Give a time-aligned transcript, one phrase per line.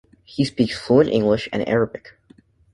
[0.23, 2.17] He speaks fluent English and Arabic.